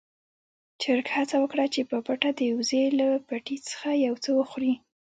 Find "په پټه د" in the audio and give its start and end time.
1.89-2.41